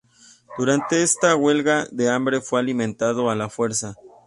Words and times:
Durante 0.57 1.03
esta 1.03 1.35
huelga 1.35 1.85
de 1.91 2.09
hambre 2.09 2.41
fue 2.41 2.59
alimentado 2.59 3.29
a 3.29 3.35
la 3.35 3.49
fuerza. 3.49 3.93